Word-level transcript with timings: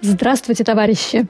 Здравствуйте, 0.00 0.64
товарищи! 0.64 1.26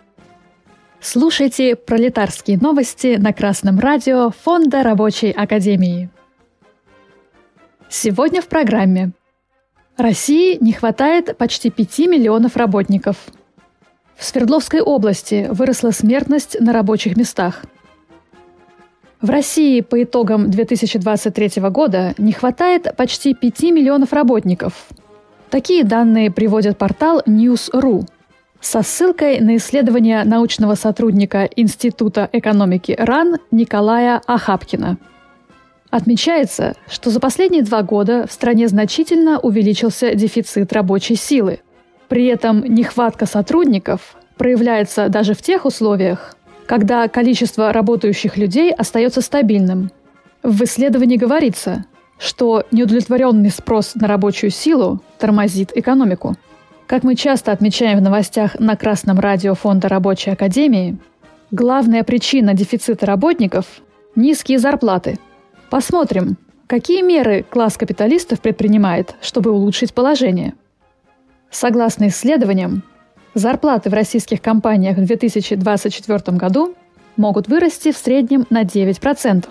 Слушайте 1.01 1.77
пролетарские 1.77 2.59
новости 2.59 3.17
на 3.17 3.33
Красном 3.33 3.79
радио 3.79 4.31
Фонда 4.31 4.83
Рабочей 4.83 5.31
Академии. 5.31 6.11
Сегодня 7.89 8.43
в 8.43 8.49
программе. 8.49 9.13
России 9.97 10.57
не 10.61 10.73
хватает 10.73 11.37
почти 11.37 11.71
5 11.71 11.99
миллионов 12.01 12.57
работников. 12.57 13.17
В 14.17 14.25
Свердловской 14.25 14.81
области 14.81 15.49
выросла 15.51 15.91
смертность 15.91 16.61
на 16.61 16.73
рабочих 16.73 17.17
местах. 17.17 17.63
В 19.21 19.29
России 19.29 19.81
по 19.81 20.03
итогам 20.03 20.51
2023 20.51 21.63
года 21.71 22.15
не 22.19 22.33
хватает 22.33 22.95
почти 22.97 23.35
5 23.35 23.63
миллионов 23.65 24.13
работников. 24.13 24.89
Такие 25.51 25.85
данные 25.85 26.31
приводит 26.31 26.79
портал 26.79 27.23
News.ru– 27.27 28.07
со 28.61 28.83
ссылкой 28.83 29.41
на 29.41 29.57
исследование 29.57 30.23
научного 30.25 30.75
сотрудника 30.75 31.49
Института 31.57 32.29
экономики 32.31 32.95
РАН 32.97 33.39
Николая 33.51 34.21
Ахапкина. 34.27 34.99
Отмечается, 35.89 36.75
что 36.87 37.11
за 37.11 37.21
последние 37.21 37.63
два 37.63 37.83
года 37.83 38.27
в 38.29 38.33
стране 38.33 38.69
значительно 38.69 39.41
увеличился 39.41 40.15
дефицит 40.15 40.73
рабочей 40.73 41.17
силы. 41.17 41.61
При 42.09 42.27
этом 42.27 42.63
нехватка 42.63 43.25
сотрудников 43.25 44.15
проявляется 44.37 45.09
даже 45.09 45.35
в 45.35 45.43
тех 45.43 45.65
условиях, 45.65 46.37
когда 46.71 47.09
количество 47.09 47.73
работающих 47.73 48.37
людей 48.37 48.73
остается 48.73 49.23
стабильным. 49.23 49.91
В 50.45 50.63
исследовании 50.63 51.17
говорится, 51.17 51.85
что 52.17 52.65
неудовлетворенный 52.71 53.51
спрос 53.51 53.97
на 53.97 54.07
рабочую 54.07 54.51
силу 54.51 55.03
тормозит 55.19 55.73
экономику. 55.75 56.37
Как 56.87 57.03
мы 57.03 57.17
часто 57.17 57.51
отмечаем 57.51 57.99
в 57.99 58.03
новостях 58.03 58.57
на 58.61 58.77
Красном 58.77 59.19
радио 59.19 59.57
Фонда 59.57 59.89
Рабочей 59.89 60.31
Академии, 60.31 60.97
главная 61.51 62.05
причина 62.05 62.55
дефицита 62.55 63.05
работников– 63.05 63.67
низкие 64.15 64.61
зарплаты. 64.61 65.19
Посмотрим, 65.71 66.37
какие 66.69 67.03
меры 67.03 67.43
класс 67.51 67.77
капиталистов 67.79 68.41
предпринимает, 68.41 69.17
чтобы 69.21 69.51
улучшить 69.51 69.93
положение. 69.93 70.55
Согласно 71.51 72.07
исследованиям, 72.07 72.85
зарплаты 73.35 73.91
в 73.91 73.95
российских 73.95 74.41
компаниях 74.43 74.97
в 74.97 75.05
2024 75.05 76.37
году 76.37 76.75
могут 77.17 77.49
вырасти 77.49 77.93
в 77.93 77.97
среднем 77.97 78.47
на 78.51 78.63
9%. 78.63 79.47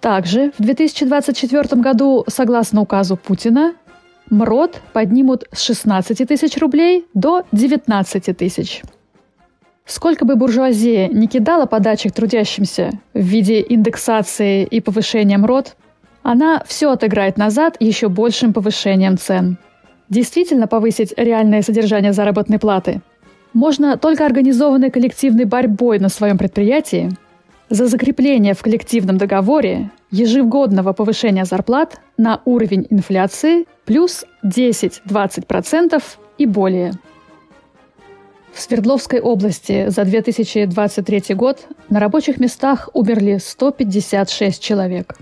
Также 0.00 0.52
в 0.58 0.62
2024 0.62 1.80
году, 1.80 2.24
согласно 2.28 2.82
указу 2.82 3.16
Путина, 3.16 3.74
МРОД 4.30 4.80
поднимут 4.92 5.44
с 5.52 5.60
16 5.62 6.28
тысяч 6.28 6.56
рублей 6.58 7.06
до 7.14 7.44
19 7.52 8.36
тысяч. 8.36 8.82
Сколько 9.86 10.26
бы 10.26 10.36
буржуазия 10.36 11.08
не 11.08 11.26
кидала 11.28 11.64
подачек 11.64 12.12
трудящимся 12.12 12.90
в 13.14 13.20
виде 13.20 13.64
индексации 13.66 14.64
и 14.64 14.80
повышения 14.80 15.38
МРОД, 15.38 15.76
она 16.22 16.62
все 16.66 16.90
отыграет 16.90 17.38
назад 17.38 17.76
еще 17.80 18.08
большим 18.08 18.52
повышением 18.52 19.16
цен. 19.16 19.56
Действительно 20.08 20.66
повысить 20.66 21.12
реальное 21.16 21.62
содержание 21.62 22.12
заработной 22.12 22.58
платы 22.58 23.02
можно 23.52 23.96
только 23.96 24.24
организованной 24.24 24.90
коллективной 24.90 25.44
борьбой 25.44 25.98
на 25.98 26.08
своем 26.08 26.38
предприятии 26.38 27.10
за 27.68 27.86
закрепление 27.86 28.54
в 28.54 28.62
коллективном 28.62 29.18
договоре 29.18 29.90
ежегодного 30.10 30.94
повышения 30.94 31.44
зарплат 31.44 32.00
на 32.16 32.40
уровень 32.46 32.86
инфляции 32.88 33.66
плюс 33.84 34.24
10-20% 34.44 36.02
и 36.38 36.46
более. 36.46 36.92
В 38.52 38.60
Свердловской 38.60 39.20
области 39.20 39.88
за 39.88 40.04
2023 40.04 41.34
год 41.34 41.66
на 41.90 42.00
рабочих 42.00 42.38
местах 42.40 42.88
умерли 42.94 43.38
156 43.40 44.62
человек. 44.62 45.16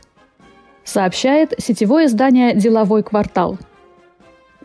Сообщает 0.84 1.52
сетевое 1.58 2.06
издание 2.06 2.54
«Деловой 2.54 3.02
квартал». 3.02 3.58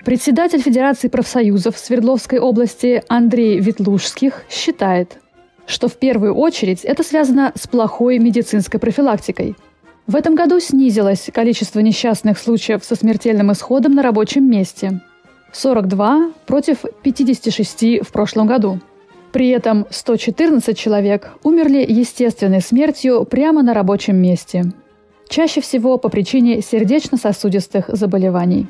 Председатель 0.05 0.61
Федерации 0.61 1.07
профсоюзов 1.07 1.77
Свердловской 1.77 2.39
области 2.39 3.03
Андрей 3.07 3.59
Ветлужских 3.59 4.43
считает, 4.49 5.19
что 5.65 5.87
в 5.87 5.97
первую 5.97 6.33
очередь 6.33 6.83
это 6.83 7.03
связано 7.03 7.53
с 7.55 7.67
плохой 7.67 8.19
медицинской 8.19 8.79
профилактикой– 8.79 9.55
в 10.07 10.15
этом 10.17 10.35
году 10.35 10.59
снизилось 10.59 11.29
количество 11.33 11.79
несчастных 11.79 12.37
случаев 12.37 12.83
со 12.83 12.95
смертельным 12.95 13.51
исходом 13.51 13.93
на 13.93 14.03
рабочем 14.03 14.49
месте. 14.49 14.99
42 15.53 16.31
против 16.45 16.83
56 17.03 18.01
в 18.01 18.11
прошлом 18.11 18.47
году. 18.47 18.79
При 19.31 19.49
этом 19.49 19.85
114 19.89 20.77
человек 20.77 21.29
умерли 21.43 21.85
естественной 21.87 22.61
смертью 22.61 23.25
прямо 23.25 23.63
на 23.63 23.73
рабочем 23.73 24.17
месте. 24.17 24.65
Чаще 25.29 25.61
всего 25.61 25.97
по 25.97 26.09
причине 26.09 26.61
сердечно-сосудистых 26.61 27.85
заболеваний. 27.87 28.67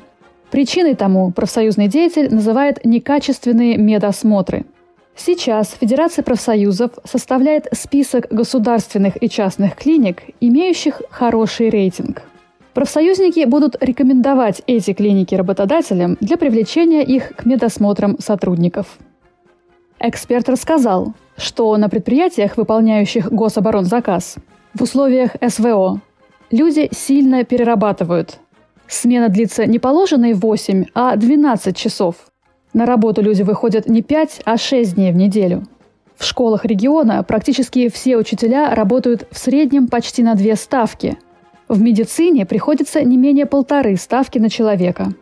Причиной 0.52 0.94
тому 0.94 1.32
профсоюзный 1.32 1.88
деятель 1.88 2.32
называет 2.32 2.84
некачественные 2.84 3.76
медосмотры– 3.76 4.64
Сейчас 5.14 5.76
Федерация 5.78 6.22
профсоюзов 6.22 6.92
составляет 7.04 7.68
список 7.72 8.28
государственных 8.30 9.22
и 9.22 9.28
частных 9.28 9.76
клиник, 9.76 10.22
имеющих 10.40 11.02
хороший 11.10 11.68
рейтинг. 11.68 12.22
Профсоюзники 12.72 13.44
будут 13.44 13.76
рекомендовать 13.82 14.62
эти 14.66 14.94
клиники 14.94 15.34
работодателям 15.34 16.16
для 16.20 16.38
привлечения 16.38 17.04
их 17.04 17.36
к 17.36 17.44
медосмотрам 17.44 18.18
сотрудников. 18.18 18.98
Эксперт 20.00 20.48
рассказал, 20.48 21.12
что 21.36 21.76
на 21.76 21.90
предприятиях, 21.90 22.56
выполняющих 22.56 23.30
гособоронзаказ, 23.30 24.36
в 24.72 24.82
условиях 24.82 25.32
СВО 25.46 26.00
люди 26.50 26.88
сильно 26.92 27.44
перерабатывают. 27.44 28.38
Смена 28.92 29.28
длится 29.28 29.66
не 29.66 29.78
положенные 29.78 30.34
8, 30.34 30.86
а 30.94 31.16
12 31.16 31.76
часов– 31.76 32.16
на 32.74 32.86
работу 32.86 33.20
люди 33.20 33.42
выходят 33.42 33.86
не 33.86 34.00
5, 34.00 34.42
а 34.46 34.56
6 34.56 34.94
дней 34.94 35.12
в 35.12 35.16
неделю. 35.16 35.64
В 36.16 36.24
школах 36.24 36.64
региона 36.64 37.22
практически 37.22 37.90
все 37.90 38.16
учителя 38.16 38.74
работают 38.74 39.26
в 39.30 39.38
среднем 39.38 39.88
почти 39.88 40.22
на 40.22 40.34
две 40.34 40.56
ставки. 40.56 41.18
В 41.68 41.80
медицине 41.82 42.46
приходится 42.46 43.02
не 43.02 43.18
менее 43.18 43.44
полторы 43.44 43.96
ставки 43.96 44.38
на 44.38 44.48
человека. 44.48 45.12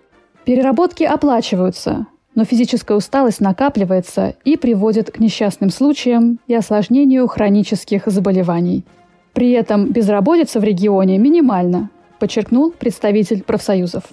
Переработки 0.44 1.02
оплачиваются, 1.02 2.06
но 2.36 2.44
физическая 2.44 2.96
усталость 2.96 3.40
накапливается 3.40 4.34
и 4.44 4.56
приводит 4.56 5.10
к 5.10 5.18
несчастным 5.18 5.70
случаям 5.70 6.38
и 6.46 6.54
осложнению 6.54 7.26
хронических 7.26 8.06
заболеваний. 8.06 8.84
При 9.32 9.50
этом 9.52 9.90
безработица 9.90 10.60
в 10.60 10.64
регионе 10.64 11.18
минимальна, 11.18 11.90
подчеркнул 12.20 12.70
представитель 12.70 13.42
профсоюзов. 13.42 14.04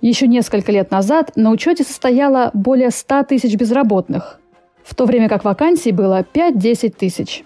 Еще 0.00 0.26
несколько 0.26 0.72
лет 0.72 0.90
назад 0.90 1.32
на 1.36 1.50
учете 1.50 1.84
состояло 1.84 2.50
более 2.54 2.90
100 2.90 3.24
тысяч 3.24 3.54
безработных, 3.54 4.40
в 4.82 4.94
то 4.94 5.04
время 5.04 5.28
как 5.28 5.44
вакансий 5.44 5.92
было 5.92 6.24
5-10 6.32 6.94
тысяч. 6.96 7.44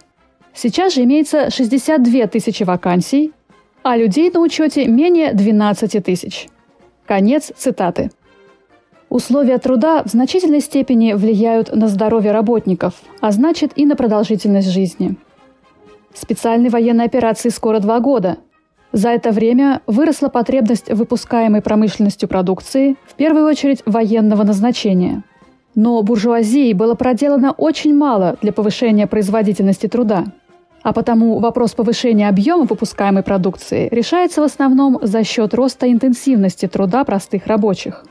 Сейчас 0.53 0.95
же 0.95 1.03
имеется 1.03 1.51
62 1.51 2.29
тысячи 2.29 2.63
вакансий, 2.63 3.33
а 3.83 3.97
людей 3.97 4.31
на 4.31 4.39
учете 4.39 4.87
менее 4.87 5.33
12 5.33 6.05
тысяч. 6.05 6.47
Конец 7.07 7.51
цитаты. 7.57 8.13
Условия 9.09 9.59
труда 9.59 10.05
в 10.05 10.09
значительной 10.09 10.61
степени 10.61 11.13
влияют 11.13 11.75
на 11.75 11.89
здоровье 11.89 12.31
работников, 12.31 12.95
а 13.21 13.33
значит 13.33 13.73
и 13.75 13.85
на 13.85 13.97
продолжительность 13.97 14.71
жизни. 14.71 15.17
Специальной 16.15 16.71
военной 16.71 17.05
операции 17.05 17.49
скоро 17.49 17.81
два 17.81 17.99
года– 17.99 18.39
за 18.95 19.09
это 19.09 19.33
время 19.33 19.83
выросла 19.89 20.29
потребность 20.29 20.89
выпускаемой 20.89 21.61
промышленностью 21.63 22.29
продукции, 22.29 22.97
в 23.09 23.15
первую 23.15 23.45
очередь 23.45 23.83
военного 23.87 24.45
назначения. 24.45 25.25
Но 25.75 26.01
буржуазии 26.05 26.73
было 26.75 26.95
проделано 26.95 27.51
очень 27.51 27.93
мало 27.93 28.37
для 28.41 28.53
повышения 28.53 29.09
производительности 29.09 29.89
труда. 29.89 30.27
А 30.85 30.93
потому 30.93 31.41
вопрос 31.41 31.73
повышения 31.73 32.29
объема 32.29 32.67
выпускаемой 32.67 33.25
продукции 33.25 33.89
решается 33.91 34.41
в 34.41 34.45
основном 34.45 35.01
за 35.03 35.25
счет 35.25 35.55
роста 35.55 35.91
интенсивности 35.91 36.69
труда 36.69 37.03
простых 37.03 37.49
рабочих. 37.49 38.05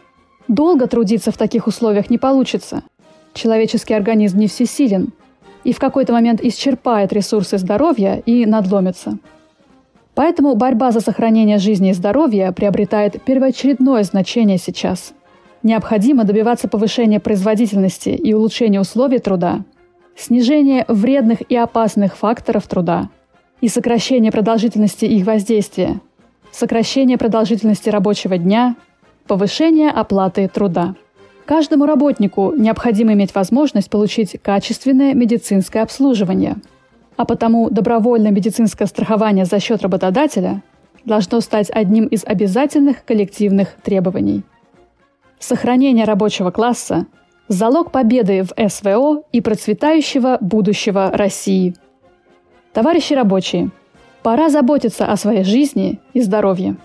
Долго 0.50 0.88
трудиться 0.88 1.32
в 1.32 1.38
таких 1.38 1.68
условиях 1.68 2.10
не 2.10 2.18
получится. 2.18 2.84
Человеческий 3.34 3.94
организм 3.94 4.40
не 4.40 4.48
всесилен 4.48 5.14
и 5.64 5.72
в 5.72 5.80
какой-то 5.80 6.12
момент 6.12 6.42
исчерпает 6.44 7.14
ресурсы 7.14 7.58
здоровья 7.58 8.22
и 8.26 8.46
надломится. 8.46 9.18
Поэтому 10.16 10.56
борьба 10.56 10.92
за 10.92 11.00
сохранение 11.00 11.58
жизни 11.58 11.90
и 11.90 11.94
здоровья 11.94 12.52
приобретает 12.52 13.22
первоочередное 13.24 14.04
значение 14.04 14.58
сейчас. 14.58 15.14
Необходимо 15.64 16.24
добиваться 16.24 16.68
повышения 16.68 17.20
производительности 17.20 18.10
и 18.10 18.34
улучшения 18.34 18.80
условий 18.80 19.20
труда, 19.20 19.62
снижения 20.16 20.86
вредных 20.88 21.40
и 21.50 21.56
опасных 21.56 22.16
факторов 22.18 22.68
труда 22.68 23.10
и 23.62 23.70
сокращения 23.70 24.32
продолжительности 24.32 25.06
их 25.06 25.26
воздействия, 25.26 26.02
сокращения 26.52 27.18
продолжительности 27.18 27.90
рабочего 27.90 28.38
дня, 28.38 28.76
повышение 29.26 29.90
оплаты 29.90 30.50
труда. 30.50 30.96
Каждому 31.46 31.86
работнику 31.86 32.54
необходимо 32.56 33.14
иметь 33.14 33.34
возможность 33.34 33.90
получить 33.90 34.38
качественное 34.42 35.14
медицинское 35.14 35.82
обслуживание. 35.82 36.58
А 37.16 37.26
потому 37.26 37.70
добровольное 37.70 38.32
медицинское 38.32 38.86
страхование 38.88 39.46
за 39.46 39.60
счет 39.60 39.82
работодателя 39.82 40.64
должно 41.06 41.42
стать 41.42 41.70
одним 41.70 42.08
из 42.08 42.24
обязательных 42.26 43.06
коллективных 43.06 43.76
требований. 43.84 44.44
Сохранение 45.40 46.06
рабочего 46.06 46.52
класса– 46.52 47.06
залог 47.48 47.92
победы 47.92 48.44
в 48.44 48.70
СВО 48.70 49.24
и 49.32 49.42
процветающего 49.42 50.38
будущего 50.42 51.12
России. 51.12 51.76
Товарищи 52.72 53.14
рабочие, 53.14 53.70
пора 54.24 54.50
заботиться 54.50 55.06
о 55.06 55.18
своей 55.18 55.44
жизни 55.44 56.00
и 56.14 56.22
здоровье. 56.22 56.78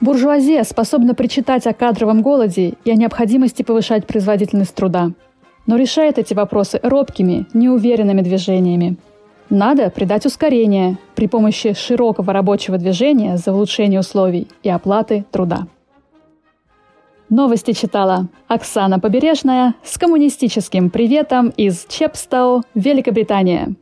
Буржуазия 0.00 0.62
способна 0.64 1.14
причитать 1.14 1.66
о 1.66 1.74
кадровом 1.74 2.22
голоде 2.22 2.74
и 2.84 2.90
о 2.90 2.94
необходимости 2.94 3.62
повышать 3.62 4.06
производительность 4.06 4.74
труда, 4.74 5.10
но 5.66 5.76
решает 5.76 6.18
эти 6.18 6.34
вопросы 6.34 6.80
робкими, 6.82 7.46
неуверенными 7.52 8.20
движениями. 8.22 8.96
Надо 9.54 9.88
придать 9.88 10.26
ускорение 10.26 10.98
при 11.14 11.28
помощи 11.28 11.74
широкого 11.74 12.32
рабочего 12.32 12.76
движения 12.76 13.36
за 13.36 13.52
улучшение 13.52 14.00
условий 14.00 14.48
и 14.64 14.68
оплаты 14.68 15.26
труда. 15.30 15.68
Новости 17.28 17.70
читала 17.70 18.26
Оксана 18.48 18.98
Побережная 18.98 19.76
с 19.84 19.96
коммунистическим 19.96 20.90
приветом 20.90 21.50
из 21.50 21.86
Чепстоу, 21.88 22.62
Великобритания. 22.74 23.76